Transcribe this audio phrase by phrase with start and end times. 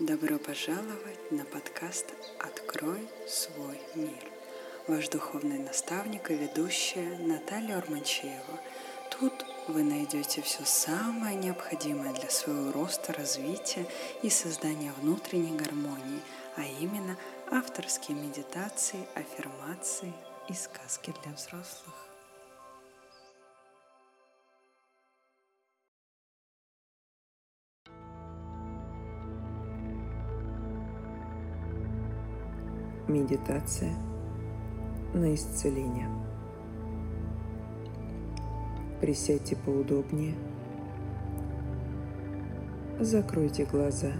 [0.00, 2.06] Добро пожаловать на подкаст
[2.38, 4.24] «Открой свой мир».
[4.88, 8.60] Ваш духовный наставник и ведущая Наталья Урманчеева.
[9.10, 9.34] Тут
[9.68, 13.86] вы найдете все самое необходимое для своего роста, развития
[14.22, 16.22] и создания внутренней гармонии,
[16.56, 17.18] а именно
[17.50, 20.14] авторские медитации, аффирмации
[20.48, 22.09] и сказки для взрослых.
[33.10, 33.92] Медитация
[35.14, 36.08] на исцеление.
[39.00, 40.36] Присядьте поудобнее.
[43.00, 44.12] Закройте глаза.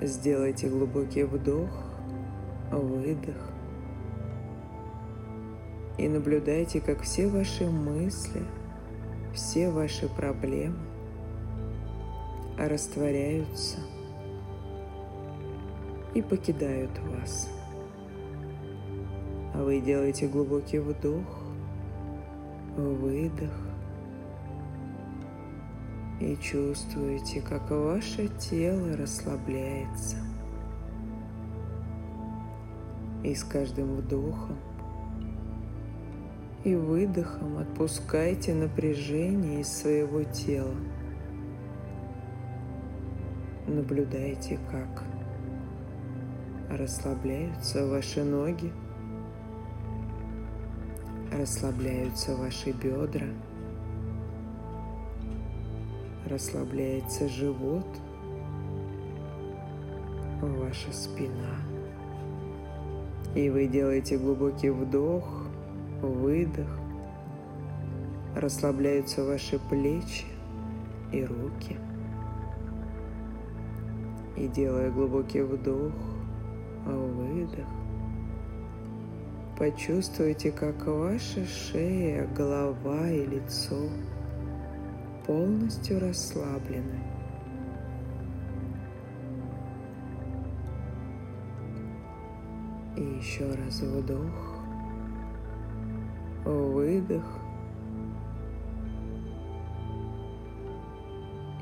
[0.00, 1.70] Сделайте глубокий вдох,
[2.72, 3.52] выдох.
[5.98, 8.42] И наблюдайте, как все ваши мысли,
[9.32, 10.80] все ваши проблемы
[12.58, 13.78] растворяются–
[16.14, 17.48] и покидают вас.
[19.54, 21.42] А вы делаете глубокий вдох,
[22.76, 23.52] выдох
[26.20, 30.16] и чувствуете, как ваше тело расслабляется.
[33.22, 34.56] И с каждым вдохом
[36.64, 40.74] и выдохом отпускайте напряжение из своего тела.
[43.66, 45.04] Наблюдайте, как
[46.72, 48.72] расслабляются ваши ноги,
[51.30, 53.26] расслабляются ваши бедра,
[56.26, 57.86] расслабляется живот,
[60.40, 61.56] ваша спина.
[63.34, 65.46] И вы делаете глубокий вдох,
[66.00, 66.78] выдох,
[68.34, 70.24] расслабляются ваши плечи
[71.12, 71.76] и руки.
[74.38, 75.92] И делая глубокий вдох,
[76.84, 77.68] выдох.
[79.58, 83.88] Почувствуйте, как ваша шея, голова и лицо
[85.26, 87.00] полностью расслаблены.
[92.96, 94.58] И еще раз вдох,
[96.44, 97.24] выдох.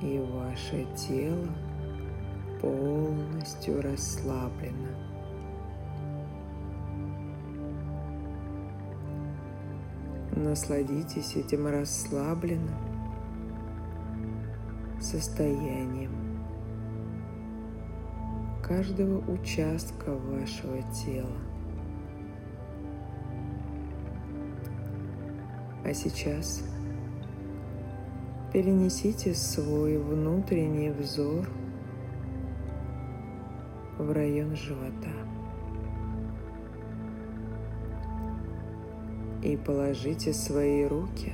[0.01, 1.70] И ваше тело
[2.61, 4.89] полностью расслаблено.
[10.37, 12.75] Насладитесь этим расслабленным
[15.01, 16.13] состоянием
[18.63, 21.39] каждого участка вашего тела.
[25.85, 26.63] А сейчас
[28.53, 31.49] перенесите свой внутренний взор
[34.01, 35.11] в район живота.
[39.43, 41.33] и положите свои руки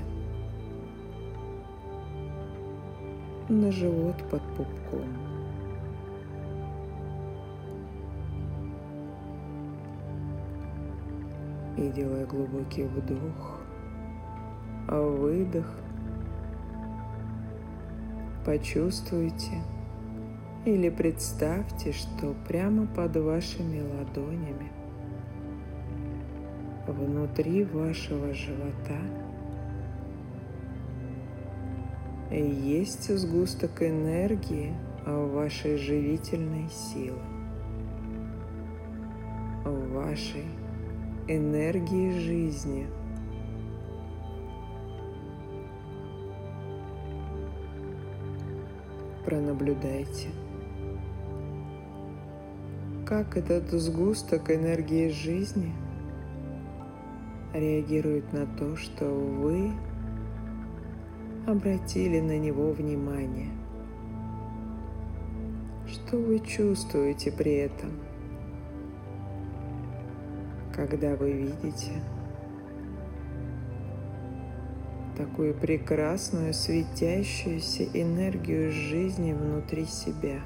[3.49, 5.09] на живот под пупком.
[11.77, 13.61] И делая глубокий вдох,
[14.89, 15.67] а выдох,
[18.45, 19.63] почувствуйте
[20.67, 24.73] или представьте, что прямо под вашими ладонями
[26.89, 28.99] внутри вашего живота
[32.33, 34.75] есть сгусток энергии
[35.07, 37.21] вашей живительной силы,
[39.65, 40.47] вашей
[41.29, 42.89] энергии жизни.
[49.25, 50.29] Пронаблюдайте,
[53.07, 55.73] как этот сгусток энергии жизни–
[57.59, 59.73] реагирует на то, что вы
[61.47, 63.51] обратили на него внимание.
[65.87, 67.93] Что вы чувствуете при этом,
[70.75, 71.93] когда вы видите
[75.17, 80.41] такую прекрасную светящуюся энергию жизни внутри себя?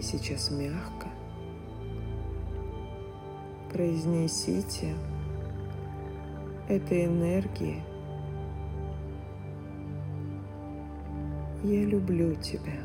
[0.00, 1.08] И сейчас мягко
[3.70, 4.94] произнесите
[6.70, 7.82] этой энергии
[11.62, 12.80] «Я люблю тебя».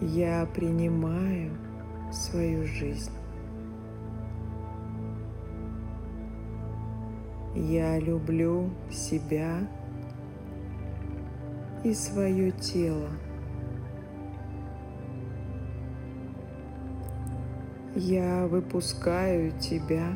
[0.00, 1.54] Я принимаю
[2.10, 3.12] свою жизнь.
[7.54, 9.68] Я люблю себя
[11.84, 13.10] и свое тело.
[17.96, 20.14] Я выпускаю тебя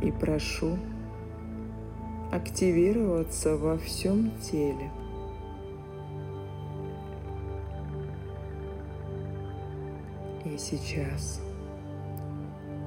[0.00, 0.78] и прошу
[2.30, 4.92] активироваться во всем теле.
[10.44, 11.40] И сейчас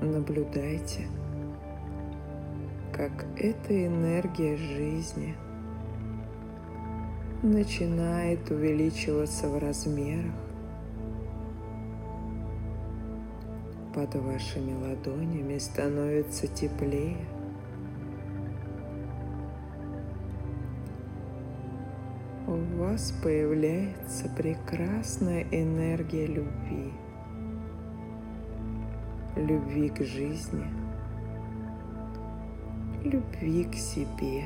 [0.02, 1.08] наблюдайте,
[2.94, 5.36] как эта энергия жизни
[7.44, 10.34] начинает увеличиваться в размерах.
[13.94, 17.18] Под вашими ладонями становится теплее.
[22.48, 26.94] У вас появляется прекрасная энергия любви–
[29.36, 30.66] любви к жизни,
[33.04, 34.46] любви к себе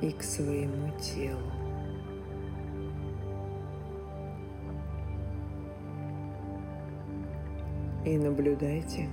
[0.00, 1.52] и к своему телу.
[8.04, 9.08] И наблюдайте,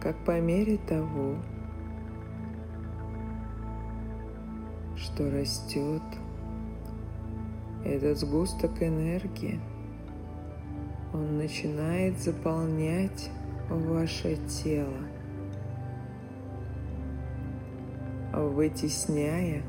[0.00, 1.36] как по мере того,
[4.96, 6.02] что растет
[7.84, 9.60] этот сгусток энергии–
[11.12, 13.30] он начинает заполнять
[13.68, 14.96] ваше тело,
[18.52, 19.62] вытесняя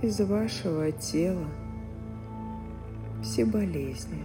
[0.00, 1.46] из вашего тела
[3.22, 4.24] все болезни.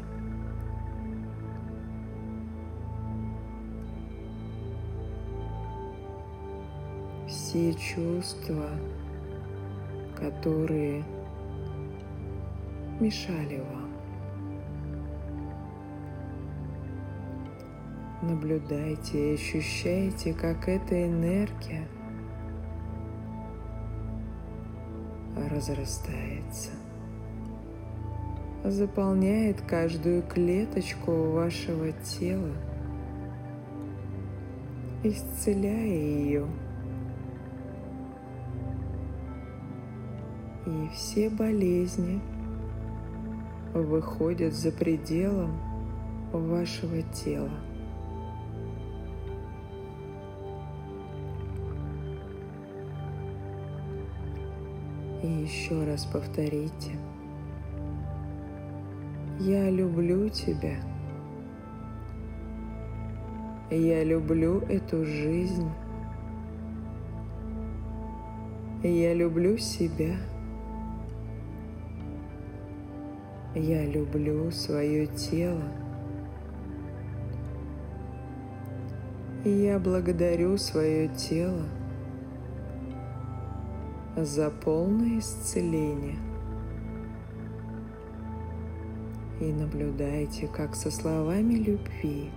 [7.27, 8.69] Все чувства,
[10.15, 11.03] которые
[12.99, 13.87] мешали вам.
[18.23, 21.87] Наблюдайте и ощущайте, как эта энергия
[25.57, 26.69] разрастается,
[28.63, 32.53] заполняет каждую клеточку вашего тела,
[35.03, 36.47] исцеляя ее.
[40.67, 42.21] И все болезни
[43.73, 45.57] выходят за пределом
[46.31, 47.49] вашего тела.
[55.23, 56.91] И еще раз повторите.
[59.39, 60.75] Я люблю тебя.
[63.71, 65.69] Я люблю эту жизнь.
[68.83, 70.15] Я люблю себя.
[73.55, 75.71] Я люблю свое тело.
[79.43, 81.65] Я благодарю свое тело
[84.17, 86.17] за полное исцеление.
[89.39, 92.31] И наблюдайте, как со словами любви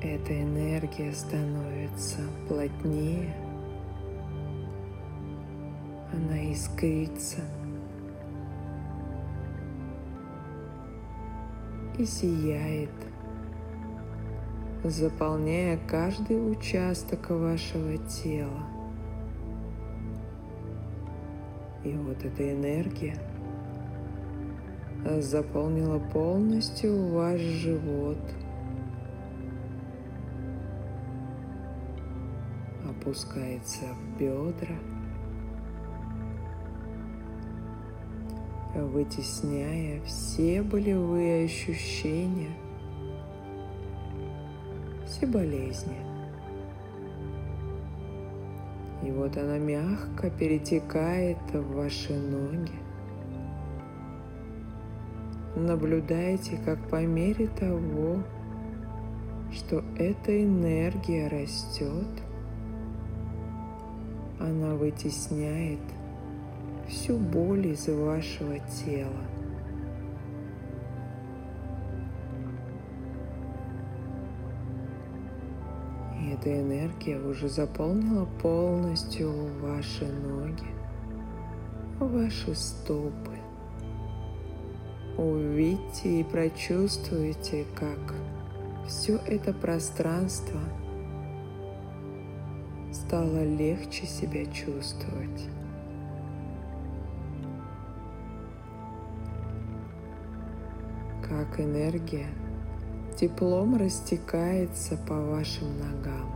[0.00, 3.34] эта энергия становится плотнее,
[6.10, 7.42] она искрится
[11.98, 12.88] и сияет,
[14.82, 18.69] заполняя каждый участок вашего тела.
[21.84, 23.16] И вот эта энергия
[25.20, 28.18] заполнила полностью ваш живот.
[32.84, 34.76] Опускается в бедра.
[38.74, 42.54] вытесняя все болевые ощущения,
[45.06, 46.09] все болезни.
[49.10, 52.78] И вот она мягко перетекает в ваши ноги.
[55.56, 58.22] Наблюдайте, как по мере того,
[59.52, 62.06] что эта энергия растет,
[64.38, 65.80] она вытесняет
[66.88, 69.26] всю боль из вашего тела.
[76.40, 79.30] Эта энергия уже заполнила полностью
[79.60, 80.68] ваши ноги,
[81.98, 83.36] ваши стопы.
[85.18, 88.14] Увидьте и прочувствуйте, как
[88.88, 90.60] все это пространство
[92.92, 95.46] стало легче себя чувствовать.
[101.22, 102.26] как энергия
[103.20, 106.34] теплом растекается по вашим ногам.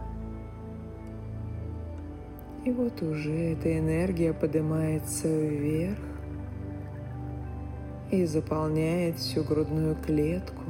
[2.67, 5.99] И вот уже эта энергия поднимается вверх
[8.11, 10.63] и заполняет всю грудную клетку,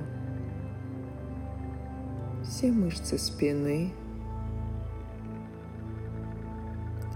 [2.44, 3.90] все мышцы спины,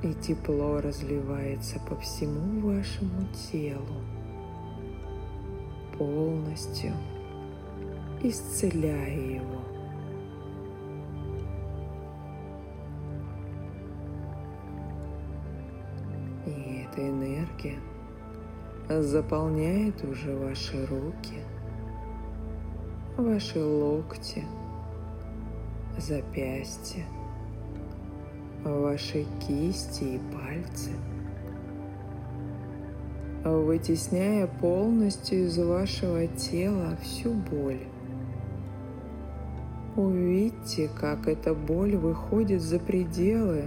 [0.03, 4.03] и тепло разливается по всему вашему телу,
[5.97, 6.93] полностью
[8.23, 9.61] исцеляя его.
[16.47, 17.79] И эта энергия
[18.89, 21.39] заполняет уже ваши руки,
[23.17, 24.45] ваши локти,
[25.99, 27.05] запястья,
[28.65, 30.91] ваши кисти и пальцы,
[33.45, 37.87] вытесняя полностью из вашего тела всю боль.
[39.99, 43.65] Увидьте, как эта боль выходит за пределы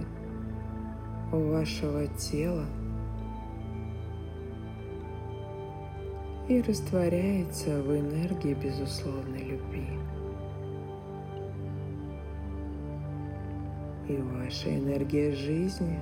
[1.30, 2.64] вашего тела
[6.48, 9.90] и растворяется в энергии безусловной любви.
[14.08, 16.00] И ваша энергия жизни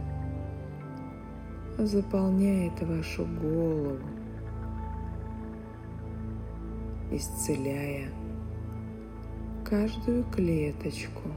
[1.76, 3.98] заполняет вашу голову,
[7.10, 8.19] исцеляя
[9.70, 11.30] каждую клеточку.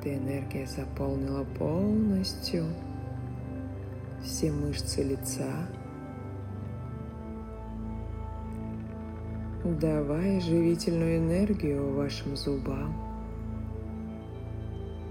[0.00, 2.64] Эта энергия заполнила полностью
[4.20, 5.68] все мышцы лица,
[9.64, 12.96] давая живительную энергию вашим зубам,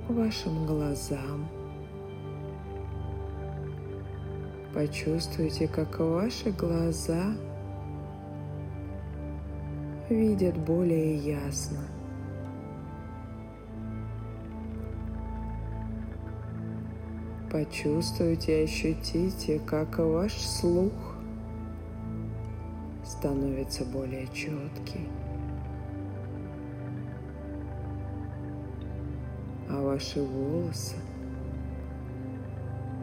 [0.09, 1.47] вашим глазам.
[4.73, 7.33] Почувствуйте, как ваши глаза–
[10.11, 11.79] видят более ясно.
[17.51, 20.93] Почувствуйте и ощутите, как ваш слух
[23.03, 25.09] становится более четкий,
[29.69, 30.95] а ваши волосы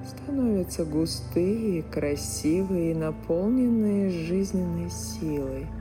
[0.07, 5.67] становятся густые, красивые и наполненные жизненной силой–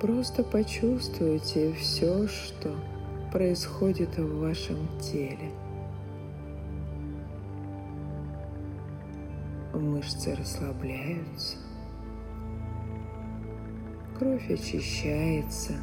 [0.00, 2.72] Просто почувствуйте все, что
[3.32, 5.50] происходит в вашем теле.
[9.74, 11.56] Мышцы расслабляются,
[14.18, 15.74] кровь очищается,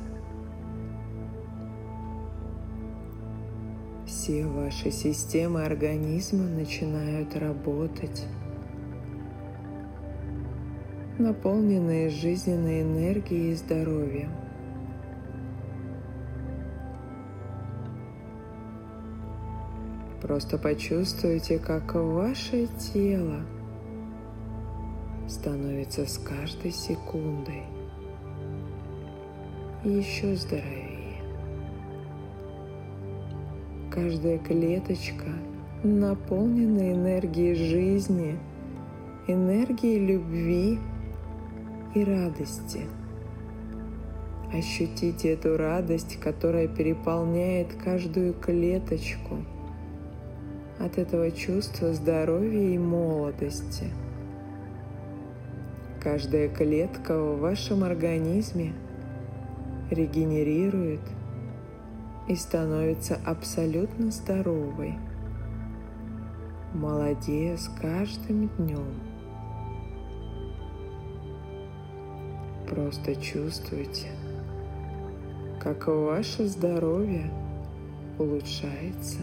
[4.06, 8.26] все ваши системы организма начинают работать
[11.18, 14.32] наполненные жизненной энергией и здоровьем.
[20.22, 23.42] Просто почувствуйте, как ваше тело
[25.28, 27.64] становится с каждой секундой
[29.84, 31.22] еще здоровее.
[33.92, 35.30] Каждая клеточка
[35.84, 38.38] наполнена энергией жизни,
[39.28, 40.80] энергией любви
[41.96, 42.82] и радости.
[44.54, 49.38] Ощутите эту радость, которая переполняет каждую клеточку
[50.80, 53.86] от этого чувства здоровья и молодости.
[56.02, 58.74] Каждая клетка в вашем организме
[59.90, 61.02] регенерирует
[62.28, 64.96] и становится абсолютно здоровой,
[66.74, 69.15] молодея с каждым днем.
[72.76, 74.08] Просто чувствуйте,
[75.62, 77.32] как ваше здоровье
[78.20, 79.22] улучшается,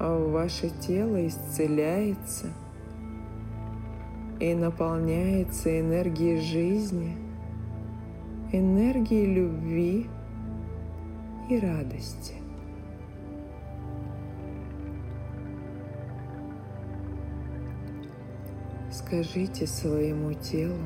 [0.00, 2.48] а ваше тело исцеляется
[4.40, 7.16] и наполняется энергией жизни,
[8.50, 10.08] энергией любви
[11.48, 12.34] и радости.
[18.90, 20.80] Скажите своему телу,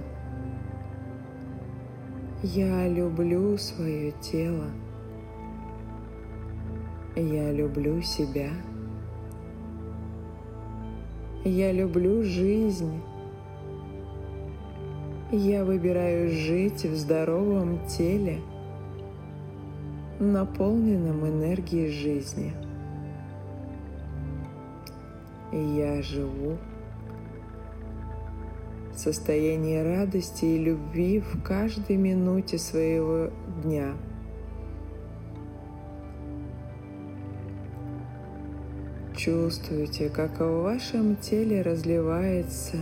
[2.55, 4.67] я люблю свое тело.
[7.17, 8.51] Я люблю себя.
[11.43, 13.01] Я люблю жизнь.
[15.33, 18.39] Я выбираю жить в здоровом теле,
[20.21, 22.53] наполненном энергией жизни.
[25.53, 26.59] Я живу
[28.97, 33.31] в состоянии радости и любви в каждой минуте своего
[33.63, 33.93] дня.
[39.15, 42.79] Чувствуйте, как в вашем теле разливается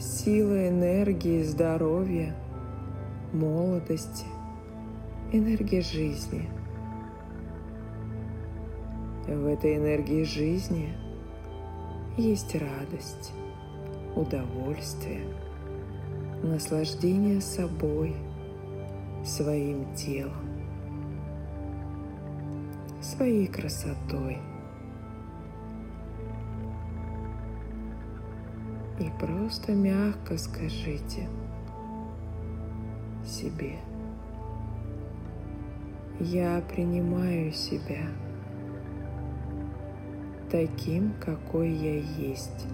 [0.00, 2.34] сила энергии, здоровья,
[3.32, 4.26] молодости,
[5.30, 6.48] энергия жизни.
[9.28, 10.92] В этой энергии жизни
[12.16, 13.32] есть радость,
[14.16, 15.24] удовольствие,
[16.42, 18.14] наслаждение собой,
[19.24, 20.32] своим телом,
[23.00, 24.38] своей красотой.
[28.98, 31.28] И просто мягко скажите
[33.24, 33.76] себе,
[36.20, 38.06] я принимаю себя
[40.50, 42.66] таким, какой я есть.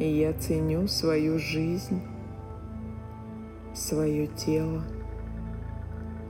[0.00, 2.00] И я ценю свою жизнь,
[3.74, 4.82] свое тело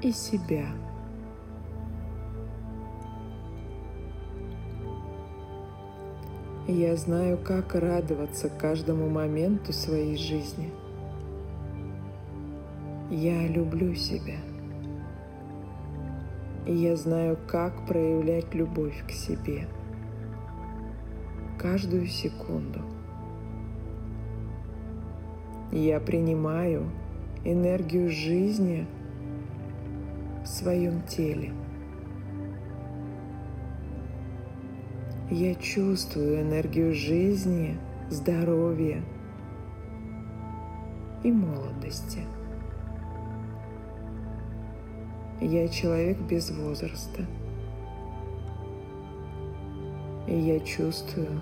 [0.03, 0.67] и себя.
[6.67, 10.73] Я знаю, как радоваться каждому моменту своей жизни.
[13.09, 14.39] Я люблю себя.
[16.67, 19.69] И я знаю, как проявлять любовь к себе.
[21.57, 22.81] Каждую секунду.
[25.73, 26.91] Я принимаю
[27.45, 28.89] энергию жизни
[30.43, 31.53] в своем теле.
[35.31, 37.79] Я чувствую энергию жизни,
[38.11, 39.00] здоровья
[41.23, 42.23] и молодости.
[45.41, 47.25] Я человек без возраста.
[50.27, 51.41] И я чувствую,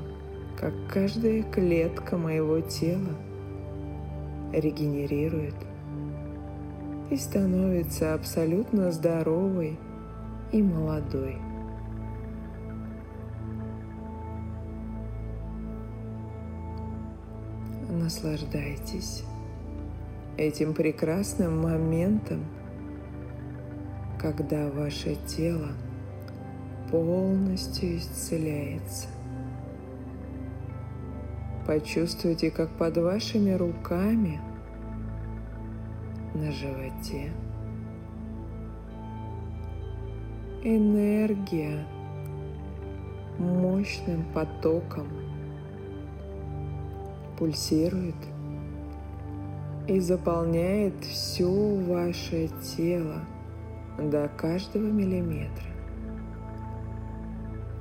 [0.55, 3.17] как каждая клетка моего тела–
[4.53, 5.55] регенерирует
[7.11, 9.79] и становится абсолютно здоровой
[10.53, 11.39] и молодой.
[17.91, 19.25] Наслаждайтесь
[20.37, 22.45] этим прекрасным моментом,
[24.19, 25.69] когда ваше тело
[26.91, 29.09] полностью исцеляется.
[31.69, 34.41] Почувствуйте, как под вашими руками
[36.33, 37.31] на животе
[40.63, 41.87] энергия
[43.39, 45.09] мощным потоком
[47.39, 48.17] пульсирует
[49.89, 51.51] и заполняет все
[51.87, 53.21] ваше тело
[53.99, 55.69] до каждого миллиметра.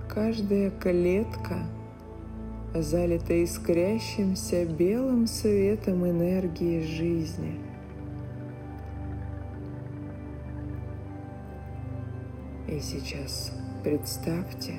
[0.09, 1.55] Каждая клетка–
[2.73, 7.59] залита искрящимся белым светом энергии жизни.
[12.67, 13.53] И сейчас
[13.83, 14.75] представьте,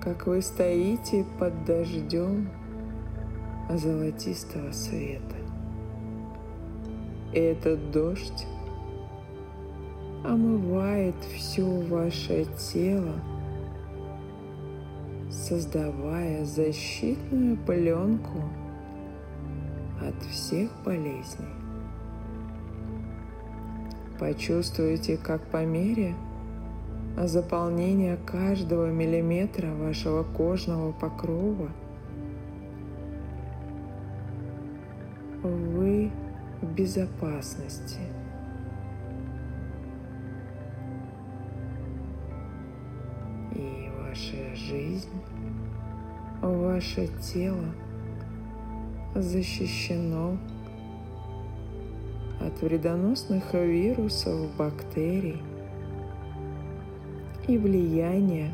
[0.00, 2.50] как вы стоите под дождем
[3.70, 5.36] золотистого света.
[7.32, 8.46] И этот дождь
[10.24, 13.14] омывает все ваше тело–
[15.52, 18.40] создавая защитную пленку
[20.00, 21.44] от всех болезней.
[24.18, 26.14] Почувствуйте, как по мере
[27.18, 31.68] заполнения каждого миллиметра вашего кожного покрова
[35.42, 36.10] вы
[36.62, 38.00] в безопасности.
[46.42, 47.72] Ваше тело
[49.14, 50.36] защищено
[52.40, 55.40] от вредоносных вирусов, бактерий
[57.46, 58.52] и влияния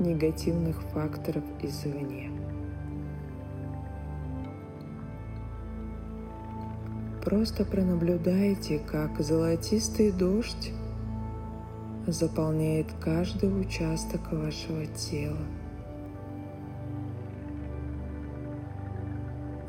[0.00, 2.32] негативных факторов извне.
[7.24, 10.72] Просто пронаблюдайте, как золотистый дождь
[12.08, 15.38] заполняет каждый участок вашего тела–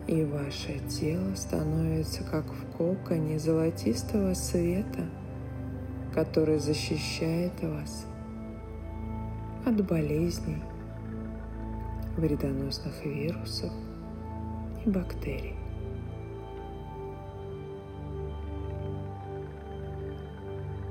[0.08, 5.06] и ваше тело становится как в коконе золотистого света,
[6.14, 8.06] который защищает вас
[9.66, 10.62] от болезней,
[12.18, 13.72] вредоносных вирусов
[14.86, 15.56] и бактерий.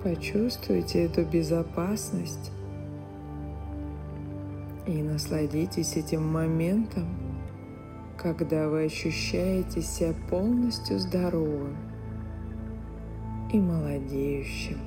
[0.03, 2.51] Почувствуйте эту безопасность
[4.87, 7.24] И насладитесь этим моментом,
[8.25, 11.77] когда вы ощущаете себя полностью здоровым
[13.53, 14.79] и молодеющим,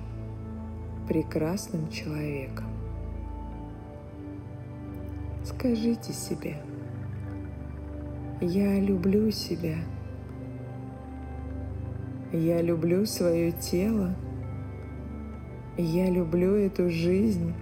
[1.07, 2.65] прекрасным человеком.
[5.43, 6.57] Скажите себе,
[8.41, 9.77] я люблю себя,
[12.33, 14.15] я люблю свое тело,
[15.77, 17.53] я люблю эту жизнь,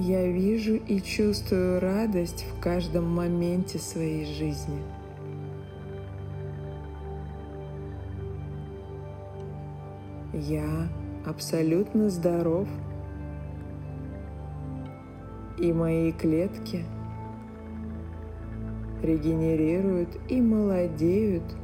[0.00, 4.80] Я вижу и чувствую радость в каждом моменте своей жизни.
[10.32, 10.88] Я
[11.26, 12.68] абсолютно здоров,
[15.58, 16.84] и мои клетки
[19.02, 21.56] регенерируют и молодеют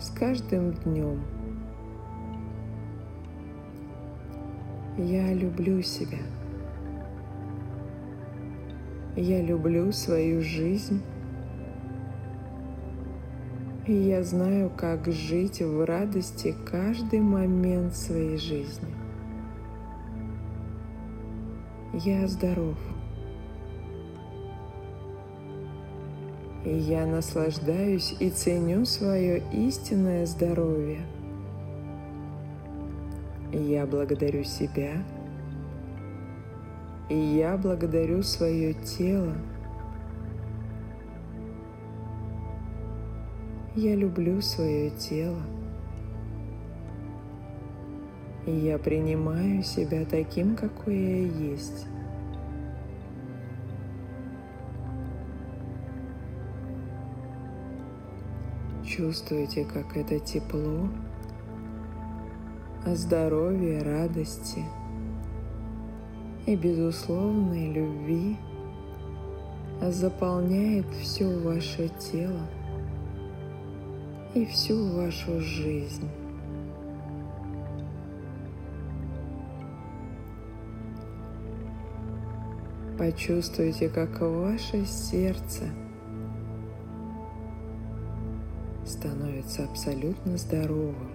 [0.00, 1.22] с каждым днем.
[4.98, 6.18] Я люблю себя.
[9.16, 11.00] Я люблю свою жизнь.
[13.86, 18.94] И я знаю, как жить в радости каждый момент своей жизни.
[21.94, 22.76] Я здоров.
[26.66, 31.00] И я наслаждаюсь и ценю свое истинное здоровье.
[33.50, 35.02] Я благодарю себя–
[37.08, 39.34] и я благодарю свое тело.
[43.76, 45.42] Я люблю свое тело.
[48.46, 51.86] И я принимаю себя таким, какой я есть.
[58.84, 60.88] Чувствуете, как это тепло,
[62.86, 64.64] здоровье, радости–
[66.46, 68.36] и безусловной любви
[69.82, 72.46] заполняет все ваше тело
[74.32, 76.08] и всю вашу жизнь.
[82.96, 85.64] Почувствуйте, как ваше сердце
[88.86, 91.10] становится абсолютно здоровым,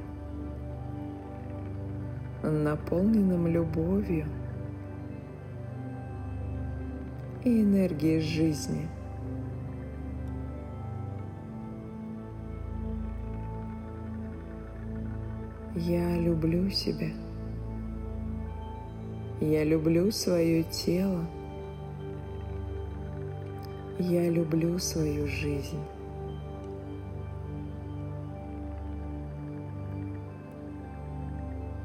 [2.43, 4.25] наполненным любовью–
[7.43, 8.87] и энергии жизни.
[15.75, 17.09] Я люблю себя.
[19.39, 21.25] Я люблю свое тело.
[23.97, 25.79] Я люблю свою жизнь.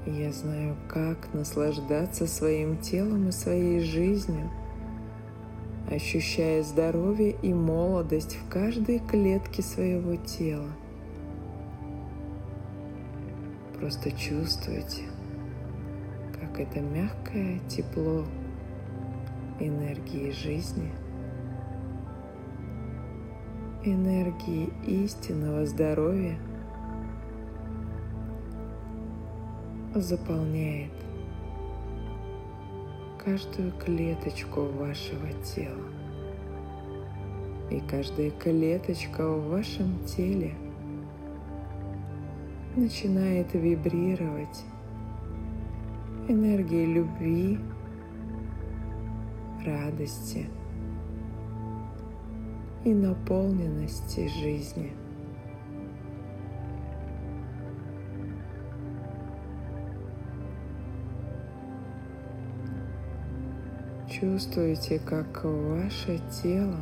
[0.07, 4.51] Я знаю, как наслаждаться своим телом и своей жизнью–
[5.91, 10.71] ощущая здоровье и молодость в каждой клетке своего тела.
[13.79, 15.03] Просто чувствуйте,
[16.33, 18.25] как это мягкое тепло
[19.61, 20.91] энергии жизни,
[23.85, 26.37] энергии истинного здоровья
[29.95, 30.91] заполняет
[33.27, 35.83] каждую клеточку вашего тела.
[37.73, 40.55] И каждая клеточка в вашем теле
[42.77, 44.63] начинает вибрировать
[46.29, 47.59] энергией любви,
[49.65, 50.49] радости
[52.85, 54.93] и наполненности жизни–
[64.21, 66.81] Чувствуете, как ваше тело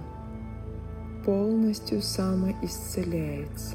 [1.25, 3.75] полностью самоисцеляется.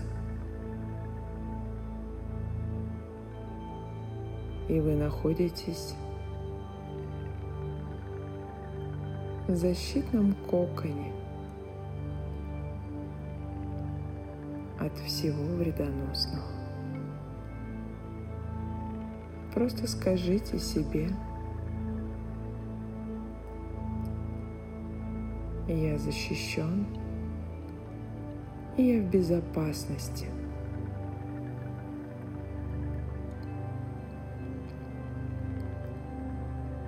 [4.70, 5.94] И вы находитесь
[9.50, 11.12] в защитном коконе
[14.80, 16.48] от всего вредоносного.
[19.54, 21.10] Просто скажите себе–
[25.74, 26.86] я защищен,
[28.78, 30.28] и я в безопасности.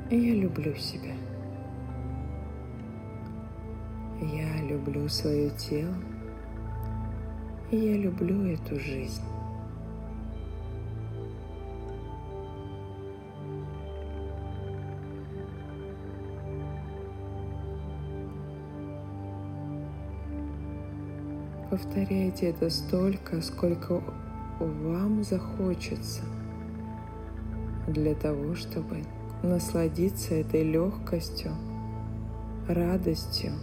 [0.09, 1.13] Я люблю себя.
[4.21, 5.95] Я люблю свое тело,
[7.71, 9.23] и я люблю эту жизнь.
[21.71, 24.03] Повторяйте это столько, сколько
[24.59, 26.21] вам захочется
[27.87, 29.05] для того, чтобы
[29.41, 31.53] насладиться этой легкостью,
[32.67, 33.53] радостью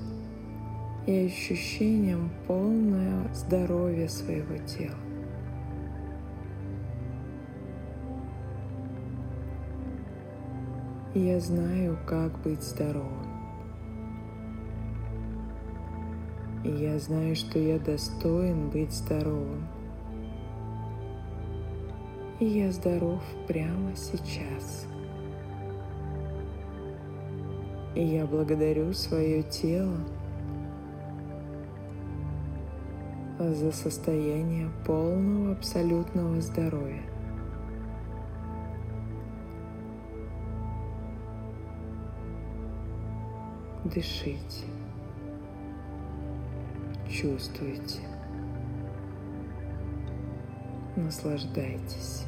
[1.07, 4.97] и ощущением полного здоровья своего тела.
[11.13, 13.28] Я знаю, как быть здоровым.
[16.69, 19.67] И я знаю, что я достоин быть здоровым.
[22.41, 24.87] И я здоров прямо сейчас.
[27.95, 29.97] И я благодарю свое тело
[33.39, 37.03] за состояние полного абсолютного здоровья.
[43.87, 44.78] Дышите
[47.21, 47.99] чувствуете.
[50.97, 52.25] Наслаждайтесь.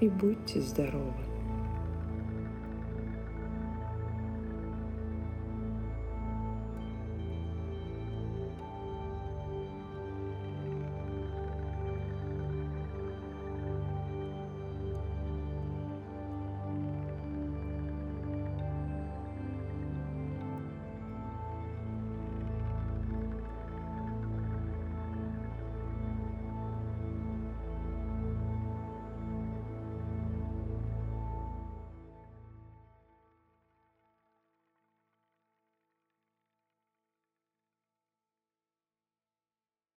[0.00, 1.33] И будьте здоровы.